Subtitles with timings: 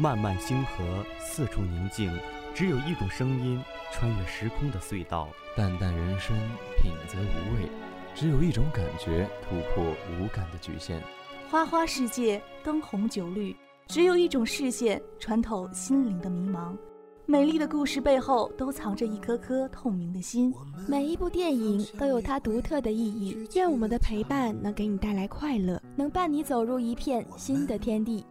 [0.00, 2.08] 漫漫星河，四处宁静，
[2.54, 3.60] 只有一种声音
[3.92, 5.28] 穿越时空的隧道。
[5.56, 6.36] 淡淡人生，
[6.80, 7.68] 品则无味，
[8.14, 11.02] 只有一种感觉突破无感的局限。
[11.50, 13.56] 花花世界，灯红酒绿，
[13.88, 16.76] 只有一种视线穿透心灵的迷茫。
[17.30, 20.50] 美丽的故事背后都藏着一颗颗透明的心。
[20.86, 23.46] 每一部电影都有它独特的意义。
[23.54, 28.24] 愿我们的陪伴能给你带来快乐，能伴你走入一片新的天地。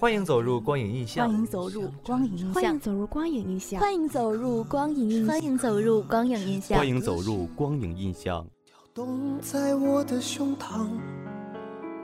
[0.00, 1.28] 欢迎走入光影印象。
[1.28, 2.52] 欢迎走入光影印象。
[2.52, 3.80] 欢迎走入光影印象。
[3.80, 5.38] 欢迎走入光影印象。
[5.38, 6.76] 欢迎走入光影印象。
[6.76, 8.44] 欢迎走入光影印象。
[8.66, 10.88] 跳动在我的胸膛，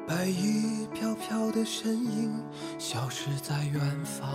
[0.06, 2.40] 白衣飘飘的身影
[2.78, 4.30] 消失在远方。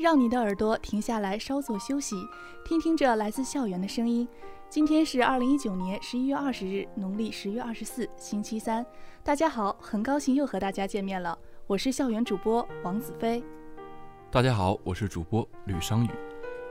[0.00, 2.16] 让你的耳朵停下来，稍作休息，
[2.64, 4.26] 听听这来自校园的声音。
[4.70, 8.84] 今天是二零一九年十一月二十日，农历十月二十四，星期三。
[9.22, 13.44] 大家好，很高兴又和大家见面了，我是校园主播王子飞。
[14.30, 16.08] 大家好，我是主播吕商宇，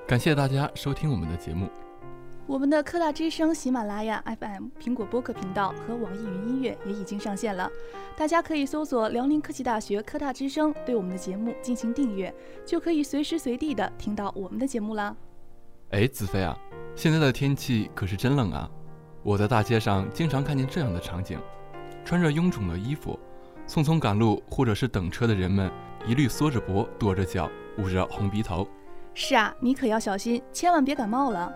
[0.07, 1.69] 感谢大家收听我们的节目。
[2.49, 7.69] 我们的科大之声、喜马拉雅 FM、苹果播客频道和网易云音乐也已经上线了，
[8.17, 12.33] 大家可以搜索辽宁科技大学科大之声，对我们的节目进行订阅，
[12.65, 15.15] 就可以随时随地的听到我们的节目啦。
[15.91, 16.57] 哎，子飞啊，
[16.95, 18.67] 现在的天气可是真冷啊！
[19.21, 21.37] 我在大街上经常看见这样的场景：
[22.03, 23.19] 穿着臃肿的衣服，
[23.67, 25.71] 匆匆赶路或者是等车的人们，
[26.03, 27.47] 一律缩着脖、跺着脚、
[27.77, 28.67] 捂着红鼻头。
[29.13, 31.53] 是啊，你可要小心，千万别感冒了。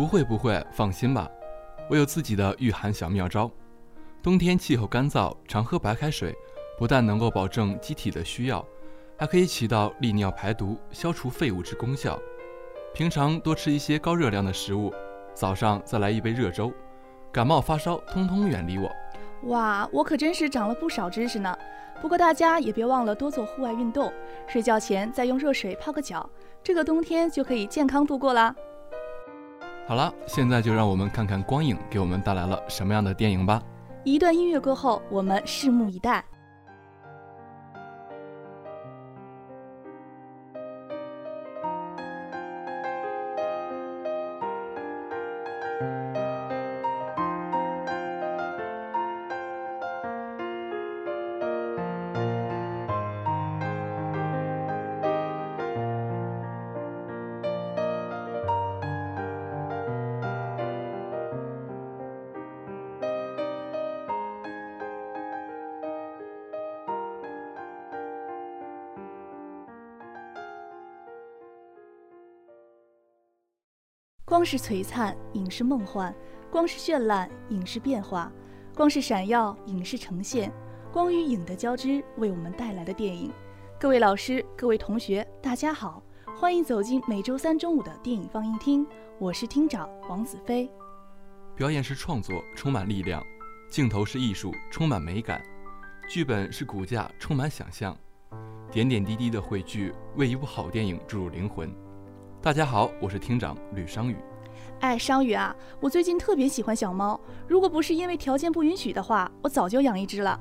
[0.00, 1.30] 不会不会，放心吧，
[1.90, 3.50] 我有自己的御寒小妙招。
[4.22, 6.34] 冬天气候干燥，常喝白开水，
[6.78, 8.64] 不但能够保证机体的需要，
[9.18, 12.18] 还可以起到利尿排毒、消除废物之功效。
[12.94, 14.90] 平常多吃一些高热量的食物，
[15.34, 16.72] 早上再来一杯热粥，
[17.30, 18.90] 感冒发烧通通远离我。
[19.50, 21.54] 哇，我可真是长了不少知识呢。
[22.00, 24.10] 不过大家也别忘了多做户外运动，
[24.48, 26.26] 睡觉前再用热水泡个脚，
[26.62, 28.56] 这个冬天就可以健康度过啦。
[29.90, 33.60] 好了，现在就让我们看看光影给我们带来了什么样的电影吧。
[34.04, 36.24] 一段音乐过后，我们拭目以待。
[74.30, 76.14] 光是璀璨，影视梦幻；
[76.52, 78.30] 光是绚烂，影视变化；
[78.76, 80.52] 光是闪耀，影视呈现。
[80.92, 83.32] 光与影的交织，为我们带来的电影。
[83.80, 86.00] 各位老师，各位同学，大家好，
[86.38, 88.86] 欢迎走进每周三中午的电影放映厅。
[89.18, 90.70] 我是厅长王子飞。
[91.56, 93.20] 表演是创作，充满力量；
[93.68, 95.40] 镜头是艺术，充满美感；
[96.08, 97.98] 剧本是骨架，充满想象。
[98.70, 101.68] 点点滴滴的汇聚，为一部好电影注入灵魂。
[102.42, 104.16] 大家好，我是厅长吕商宇。
[104.80, 110.40] 哎，商宇啊，我最近特别喜欢小猫，如果不是因为条件不允许的话，我早就养一只了。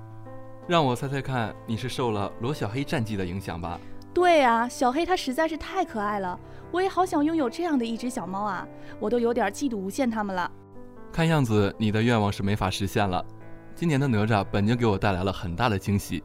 [0.66, 3.78] 让我猜猜看，你是受了罗小黑战绩的影响吧？
[4.14, 6.40] 对啊，小黑它实在是太可爱了，
[6.72, 8.66] 我也好想拥有这样的一只小猫啊，
[8.98, 10.50] 我都有点嫉妒无限它们了。
[11.12, 13.22] 看样子你的愿望是没法实现了。
[13.76, 16.24] 今年的哪吒本就给我带来了很大的惊喜，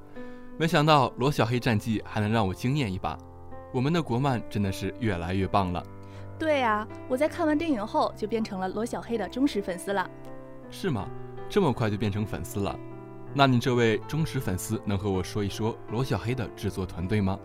[0.56, 3.18] 没想到罗小黑战绩还能让我惊艳一把。
[3.74, 5.84] 我们的国漫真的是越来越棒了。
[6.38, 10.08] 对呀，我在看完电影后就变成了罗小黑的忠实粉丝了。
[10.70, 11.08] 是吗？
[11.48, 12.78] 这么快就变成粉丝了？
[13.34, 17.36] 那你这位忠实粉丝能和我说一说罗小黑的制作团队吗？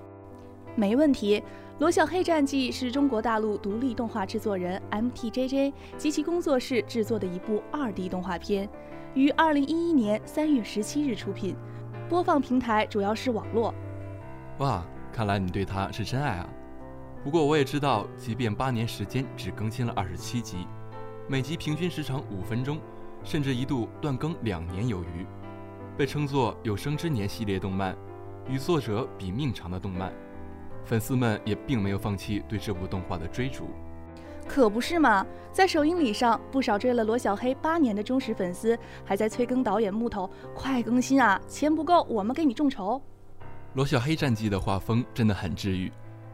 [0.76, 1.40] 没问题，
[1.80, 8.70] 《罗小黑战记》是中国大陆独立动画制作人 MTJJ 及其工作室制作的一部 2D 动画片，
[9.16, 11.56] 于二零一一年三月十七日出品，
[12.08, 13.74] 播放平台主要是网络。
[14.60, 14.86] 哇！
[15.12, 16.50] 看来你对他是真爱啊！
[17.24, 20.66] 不过我也知道，即便八年时间只更新了二十七集，
[21.28, 22.80] 每集平均时长五分钟，
[23.24, 25.26] 甚至一度断更两年有余，
[25.98, 27.94] 被称作有生之年系列动漫，
[28.48, 30.14] 与作者比命长的动漫，
[30.86, 33.66] 粉丝们也并没有放弃对这部动画的追逐。
[34.48, 41.40] 可不是嘛，在首映礼上，不少追了罗小黑八年的忠实粉丝还在催更导演木头，快更新啊！
[41.48, 43.00] 钱不够，我们给你众筹。
[43.76, 45.92] 罗小黑战记的画风真的很治愈，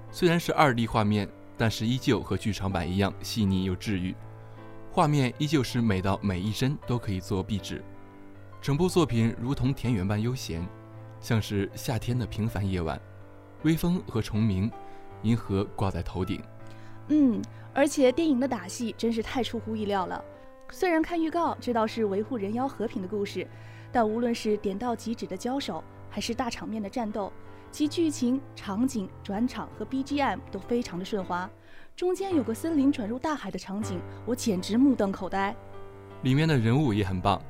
[0.09, 1.27] 虽然是二 D 画面，
[1.57, 4.15] 但是依旧和剧场版一样细腻又治愈，
[4.89, 7.83] 画面依旧是美到每一帧都可以做壁纸，
[8.61, 10.65] 整部作品如同田园般悠闲，
[11.19, 12.99] 像是夏天的平凡夜晚，
[13.63, 14.71] 微风和虫鸣，
[15.23, 16.41] 银河挂在头顶。
[17.09, 17.41] 嗯，
[17.73, 20.23] 而且电影的打戏真是太出乎意料了。
[20.71, 23.45] 虽然看预告知道是维护人妖和平的故事，
[23.91, 25.83] 但无论是点到即止的交手，
[26.15, 27.29] 还是大场面的战斗，
[27.73, 31.49] 其剧情、场景、转场和 BGM 都非常的顺滑。
[31.93, 35.53] 中间有个森林转入大海的场景，我简直目瞪口呆。
[36.21, 37.41] 里面的人物也很棒，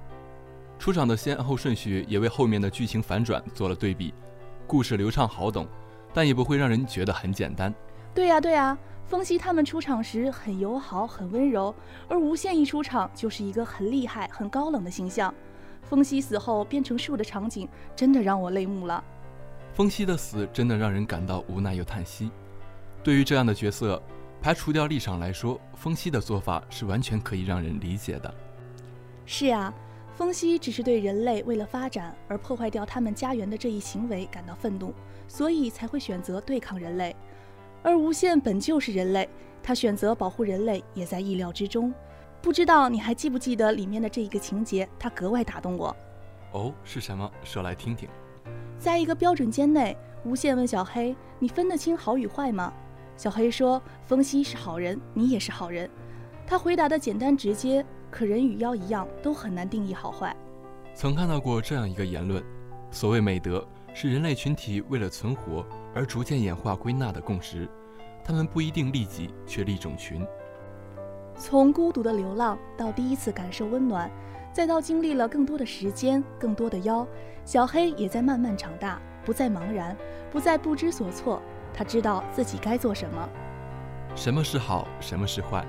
[0.79, 4.11] 出场的先后顺序也为后面的剧情反转做了对比。
[4.65, 5.67] 故事流畅好懂，
[6.11, 7.71] 但也不会让人觉得很简单。
[8.15, 8.75] 对呀对呀。
[9.05, 11.71] 风夕他们出场时很友好、很温柔，
[12.09, 15.31] 而无限一出场就是一个很厉害、很高冷的形象。
[15.89, 19.03] 风息死后变成树的场景真的让我泪目了。
[19.73, 22.31] 风息的死真的让人感到无奈又叹息。
[23.03, 24.01] 对于这样的角色，
[24.41, 28.33] 排除掉立场来说，风息的做法是完全可以让人理解的。
[29.25, 29.73] 是啊，
[30.15, 34.93] 风息只是对人类为了发展而破坏掉他们家园的这一行为感到愤怒，
[35.27, 37.15] 所以才会选择对抗人类。
[37.83, 39.29] 而无限本就是人类，
[39.61, 41.93] 他选择保护人类也在意料之中。
[42.45, 45.97] 不知道你还记不记得里面的这一个情节，它格外打动我。
[46.51, 47.27] 哦，是什么？
[47.43, 48.07] 说来听听。
[48.77, 52.71] 在一个标准间内，无限问小黑：“你分得清好与坏吗？”
[53.17, 55.89] 小黑说：“风夕是好人，你也是好人。”
[56.45, 60.35] 他回答的简单直接，可人与妖一样，都很难定义好坏。
[60.93, 62.43] 曾看到过这样一个言论：
[62.91, 65.65] 所谓美德，是人类群体为了存活。
[65.95, 67.67] 而逐渐演化归纳的共识，
[68.23, 70.23] 他们不一定利己，却利种群。
[71.37, 74.09] 从孤独的流浪到第一次感受温暖，
[74.53, 77.05] 再到经历了更多的时间、更多的妖，
[77.43, 79.95] 小黑也在慢慢长大，不再茫然，
[80.31, 81.41] 不再不知所措。
[81.73, 83.29] 他知道自己该做什么。
[84.15, 85.65] 什么是好，什么是坏？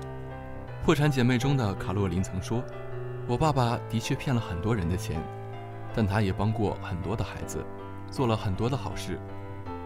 [0.85, 2.63] 破产姐妹中的卡洛琳曾说
[3.27, 5.21] ：“我爸爸的确骗了很多人的钱，
[5.93, 7.61] 但他也帮过很多的孩子，
[8.09, 9.19] 做了很多的好事。”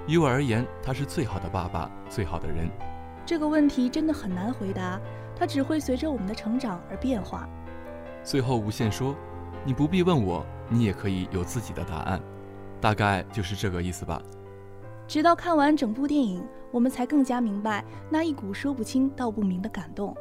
[0.08, 2.70] 于我而言，他是最好的爸爸，最好的人。
[3.26, 5.00] 这个问题真的很难回答，
[5.42, 7.50] 他只会随着我们的成长而变化。
[8.24, 9.16] 最后，无限说
[9.66, 12.22] ：“你不必问我，你也可以有自己的答案。”
[12.80, 14.22] 大概就是这个意思吧。
[15.08, 20.16] 直到看完整部电影，我们才更加明白那一股说不清道不明的感动。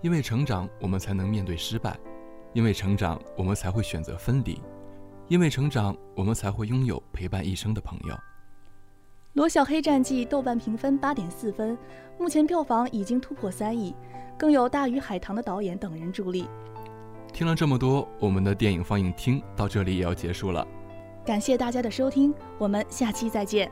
[0.00, 1.92] 因为成长，我们才能面对失败；
[2.54, 4.54] 因为成长，我们才会选择分离；
[5.28, 8.14] 因为成长，我们才会拥有陪伴一生的朋友。
[9.34, 11.76] 《罗小黑战记》豆瓣评分八点四分，
[12.18, 13.92] 目前票房已经突破三亿，
[14.38, 16.46] 更有《大鱼海棠》的导演等人助力。
[17.32, 20.64] 听了这么多，我们的电影放映厅到这里也要结束了。
[21.26, 23.68] 感谢大家的收听，我们下期再见。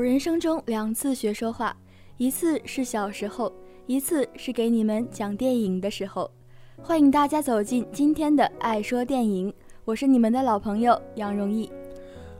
[0.00, 1.76] 我人生中两次学说话，
[2.16, 3.52] 一次是小时候，
[3.86, 6.30] 一次是给你们讲电影的时候。
[6.82, 9.52] 欢迎大家走进今天的爱说电影，
[9.84, 11.70] 我是你们的老朋友杨荣毅。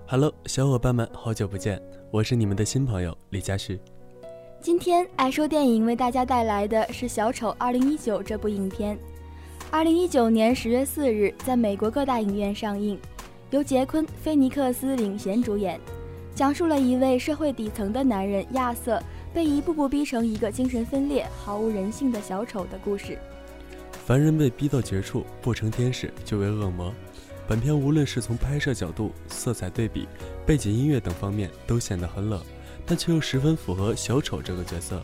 [0.06, 1.78] Hello，小伙伴们，好久不见，
[2.11, 3.78] 我是你们的新朋友李佳旭。
[4.62, 8.99] 今天爱说电影为大家带来的是《小丑2019》这部影片。
[9.70, 12.99] 2019年10月4日在美国各大影院上映，
[13.50, 15.78] 由杰昆·菲尼克斯领衔主演。
[16.34, 19.02] 讲述了一位社会底层的男人亚瑟
[19.34, 23.18] 被一步步逼成一个精神分裂、毫无人性的小丑的故事。
[24.06, 26.92] 凡人被逼到绝处，不成天使就为恶魔。
[27.46, 30.08] 本片无论是从拍摄角度、色彩对比、
[30.46, 32.40] 背景音乐等方面，都显得很冷，
[32.87, 35.02] 但却又十分符合小丑这个角色。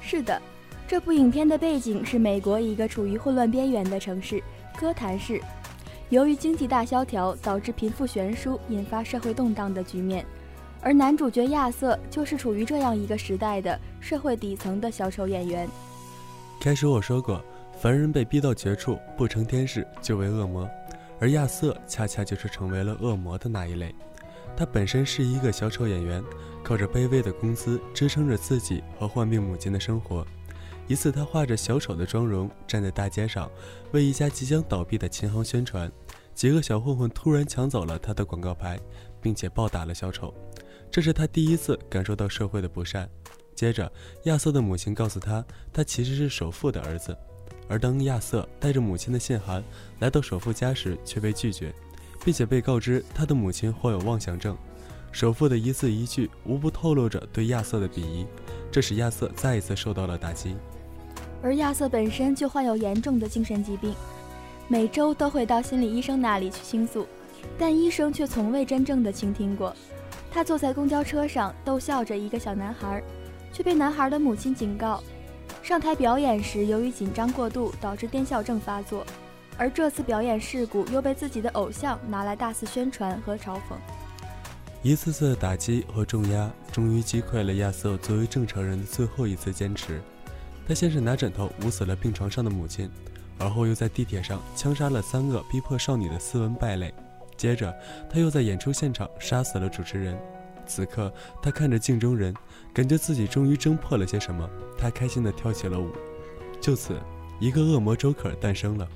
[0.00, 0.40] 是的，
[0.86, 4.42] 这部影片的背景是美国一个处于混乱边缘的城市——
[4.78, 5.40] 哥谭市。
[6.10, 10.26] 由于经济大萧条导致贫富悬殊，引发社会动荡的局面，
[10.80, 15.68] 而男主角亚瑟就是处于这样一个时代的社会底层的小丑演员。
[16.60, 17.40] 开始我说过，
[17.80, 20.68] 凡人被逼到绝处，不成天使就为恶魔，
[21.20, 23.94] 而亚瑟恰恰就是成为了恶魔的那一类。
[24.56, 26.20] 他本身是一个小丑演员，
[26.64, 30.26] 靠着卑微的工资支撑着自己和患病母亲的生活。
[30.90, 33.48] 一次，他画着小丑的妆容站在大街上，
[33.92, 35.88] 为一家即将倒闭的琴行宣传。
[36.34, 38.76] 几个小混混突然抢走了他的广告牌，
[39.22, 40.34] 并且暴打了小丑。
[40.90, 43.08] 这是他第一次感受到社会的不善。
[43.54, 43.88] 接着，
[44.24, 47.16] 亚瑟的母亲告诉他，他其实是首富的儿子。
[47.68, 49.62] 而当亚瑟带着母亲的信函
[50.00, 51.72] 来到首富家时，却被拒绝，
[52.24, 54.58] 并且被告知他的母亲患有妄想症。
[55.12, 58.26] 首富的一字一句无不透露着对亚瑟的鄙夷，
[58.72, 60.56] 这使亚瑟再一次受到了打击。
[61.42, 63.94] 而亚瑟本身就患有严重的精神疾病，
[64.68, 67.06] 每周都会到心理医生那里去倾诉，
[67.58, 69.74] 但医生却从未真正的倾听过。
[70.30, 73.02] 他坐在公交车上逗笑着一个小男孩，
[73.52, 75.02] 却被男孩的母亲警告：
[75.62, 79.04] 上台表演时由于紧张过度导致癫痫症发作。
[79.56, 83.76] 而这次表演事故又被自己的偶像拿来大肆宣传和嘲讽。
[84.82, 90.00] 一次次的打击和重压，终于击溃了亚瑟作为正常人的最后一次坚持。
[90.70, 92.88] 他先是拿枕头捂死了病床上的母亲，
[93.40, 96.94] 而后又在地铁上枪杀了三个逼迫少女的斯文败类。
[97.36, 97.76] 接着，
[98.08, 100.16] 他又在演出现场杀死了主持人。
[100.66, 101.12] 此刻，
[101.42, 102.32] 他看着镜中人，
[102.72, 104.48] 感觉自己终于挣破了些什么。
[104.78, 105.90] 他开心地跳起了舞。
[106.60, 106.94] 就此，
[107.40, 108.86] 一个恶魔周可儿诞生了。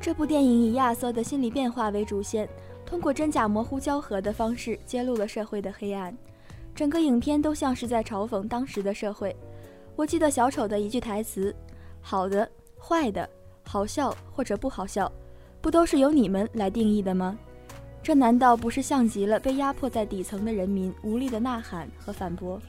[0.00, 2.48] 这部电影以亚瑟的心理变化为主线。
[2.86, 6.16] 通过真假模糊交合的方式揭露了社会的黑暗，
[6.74, 9.36] 整个影片都像是在嘲讽当时的社会。
[9.96, 11.54] 我记得小丑的一句台词
[12.02, 12.48] ：“好的、
[12.78, 13.28] 坏的、
[13.64, 15.10] 好笑或者不好笑，
[15.62, 17.36] 不都是由你们来定义的吗？”
[18.02, 22.60] 这难道不是像极了被压迫在底层的人民无力的呐喊和反驳？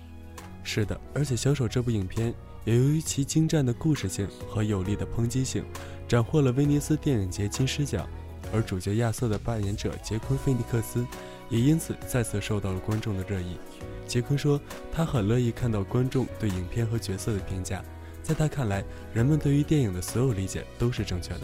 [0.63, 5.63] 是的，而且小丑这部影片也由于其精湛的故事性和有力的抨击性，
[6.07, 8.07] 斩获了威尼斯电影节金狮奖。
[8.53, 11.05] 而主角亚瑟的扮演者杰昆·菲尼克斯
[11.49, 13.57] 也因此再次受到了观众的热议。
[14.05, 14.59] 杰昆说
[14.91, 17.83] ：“他很乐意看到观众对影片和角色的评价，
[18.23, 21.41] 在他看来，人们对于电影的所有理解都是正确的。”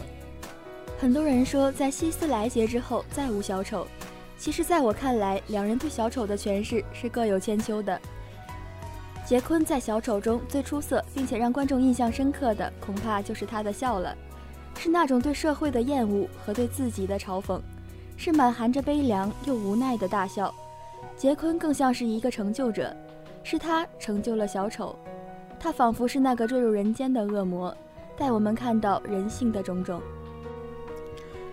[0.99, 3.85] 很多人说，在希斯莱杰之后再无小丑。
[4.37, 7.99] 其实，在我看来，两人对小丑的诠释是各有千秋的。
[9.25, 14.15] 杰昆在小丑中最出色，并且让观众印象深刻的，恐怕就是他的笑了。
[14.77, 17.61] 是那种对社会的厌恶和对自己的嘲讽，
[18.17, 20.53] 是满含着悲凉又无奈的大笑。
[21.15, 22.95] 杰昆更像是一个成就者，
[23.43, 24.97] 是他成就了小丑，
[25.59, 27.75] 他仿佛是那个坠入人间的恶魔，
[28.17, 30.01] 带我们看到人性的种种。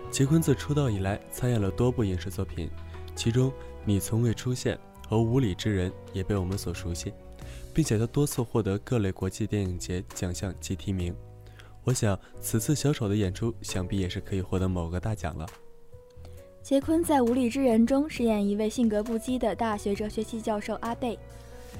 [0.09, 2.69] 杰昆自出道以来参演了多部影视作品，
[3.15, 3.49] 其中
[3.85, 4.75] 《你从未出现》
[5.09, 7.13] 和《无理之人》也被我们所熟悉，
[7.73, 11.15] 并且他多次获得各类国际电影节奖项及提名。
[11.83, 15.45] 我想，此次小丑的演出想必也是可以获得某个大奖了。
[16.63, 21.17] 杰昆在《无理之人》中饰演一位性格不羁的大学哲学系教授阿贝，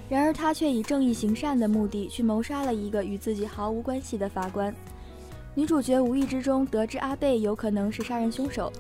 [0.10, 4.74] 然而他却以正义行善的目的去谋杀了一个与自己毫无关系的法官。
[5.54, 8.74] 女主角无意之中得知阿贝有可能是杀人凶手，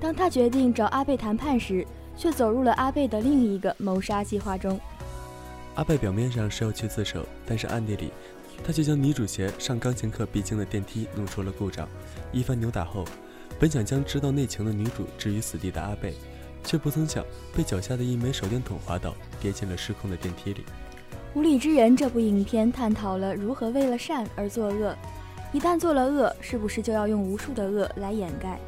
[0.00, 4.78] 当她决定找阿贝谈判时，却走入了阿贝的另一个谋杀计划中。
[5.76, 8.10] 阿贝表面上是要去自首，但是暗地里。
[8.64, 11.88] 他就将女主角上钢琴课必经的电梯弄出了故障，
[12.32, 13.04] 一番扭打后，
[13.64, 16.12] 本想将知道内情的女主置于死地的阿贝，
[16.62, 17.24] 却不曾想
[17.56, 20.60] 被脚下的一枚手电筒滑倒，跌进了失控的电梯里。
[21.32, 24.94] 《无理之人》这部影片探讨了如何为了善而作恶，
[25.50, 28.60] 一旦做了恶，是不是就要用无数的恶来掩盖？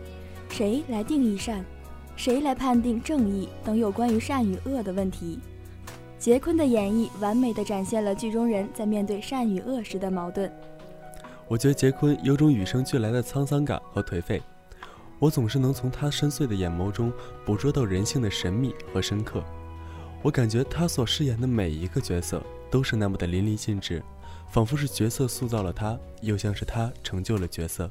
[0.48, 1.62] 谁来定义善？
[2.16, 5.38] 谁来判定正义等有关于善与恶的问题？
[6.18, 10.50] 杰昆的演绎完美的展现了剧中人在面对善与恶时的矛盾。
[11.48, 14.40] 我觉得杰昆有种与生俱来的沧桑感和颓废，
[15.18, 17.12] 我总是能从他深邃的眼眸中
[17.44, 19.42] 捕捉到人性的神秘和深刻。
[20.22, 24.02] 我感觉他所饰演的每一个角色都是那么的淋漓尽致，
[24.50, 27.90] 仿佛是角色塑造了他，又像是他成就了角色。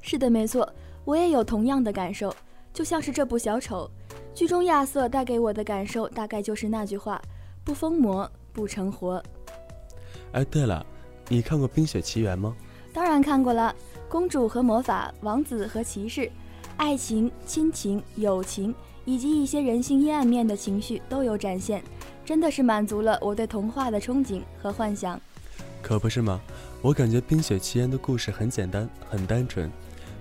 [0.00, 0.70] 是的，没错，
[1.04, 2.34] 我也有同样的感受。
[2.72, 3.88] 就像是这部小丑
[4.34, 7.20] 剧中亚瑟带给我的感受，大概就是那句话。
[7.64, 9.22] 不疯魔不成活。
[10.32, 10.84] 哎，对了，
[11.28, 12.56] 你看过《冰雪奇缘》吗？
[12.92, 13.74] 当然看过了。
[14.08, 16.30] 公主和魔法，王子和骑士，
[16.76, 18.74] 爱情、亲情、友情，
[19.04, 21.82] 以及一些人性阴暗面的情绪都有展现，
[22.24, 25.20] 真的是满足了我对童话的憧憬和幻想。
[25.80, 26.40] 可不是吗？
[26.80, 29.70] 我感觉《冰雪奇缘》的故事很简单，很单纯。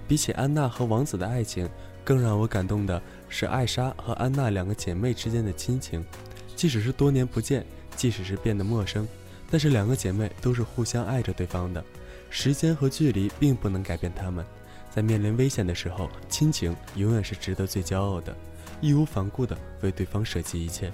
[0.07, 1.69] 比起安娜和王子的爱情，
[2.03, 6.03] 更让我感动的是艾莎和安娜两个姐妹之间的亲情。
[6.55, 7.65] 即使是多年不见，
[7.95, 9.07] 即使是变得陌生，
[9.49, 11.83] 但是两个姐妹都是互相爱着对方的。
[12.29, 14.45] 时间和距离并不能改变她们，
[14.93, 18.35] 在面临危险的时候，亲情永远是值得最骄傲的，
[18.81, 20.91] 义无反顾地为对方舍弃一切。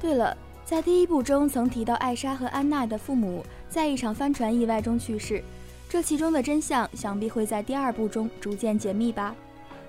[0.00, 5.42] 对了，在第一部中曾提到艾莎和安娜的父母在一场帆船意外中去世，
[5.88, 9.34] 这其中的真相想必会在第二部中逐渐解密吧。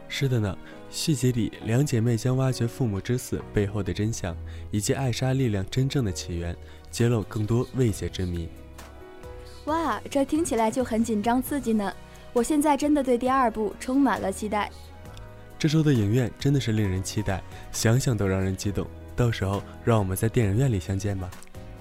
[0.09, 0.57] 是的呢，
[0.89, 4.35] 续集里两姐妹将挖掘父母之死背后的真相，
[4.69, 6.55] 以及艾莎力量真正的起源，
[6.91, 8.49] 揭露更多未解之谜。
[9.65, 11.91] 哇，这听起来就很紧张刺激呢！
[12.33, 14.69] 我现在真的对第二部充满了期待。
[15.57, 18.85] 这周的影院真的是令人期待，想想都让人激动。
[19.15, 21.29] 到时候让我们在电影院里相见吧。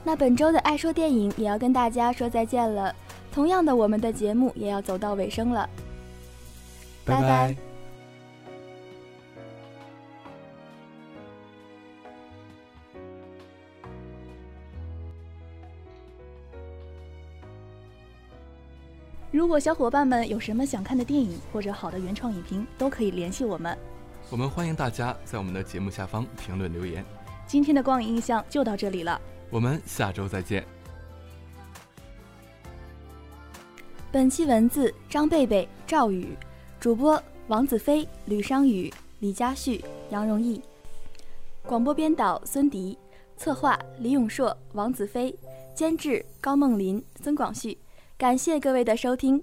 [0.04, 2.94] 那本周的爱说电影也要跟大家说再见了。
[3.32, 5.68] 同样的，我们的节目也要走到尾声了。
[7.04, 7.71] 拜拜。
[19.42, 23.76] 如果小伙伴们有什么想看的电影或者好的原创影评，都可以联系我们。
[24.30, 27.04] 我们欢迎大家在我们的节目下方评论留言。
[27.44, 29.20] 今天的光影印象就到这里了，
[29.50, 30.64] 我们下周再见。
[34.12, 36.36] 本期文字：张贝贝、赵宇，
[36.78, 40.62] 主播：王子飞、吕商宇、李佳旭、杨荣毅，
[41.66, 42.96] 广播编导：孙迪，
[43.36, 45.36] 策划：李永硕、王子飞，
[45.74, 47.76] 监制：高梦林、孙广旭。
[48.22, 49.42] 感谢各位的收听。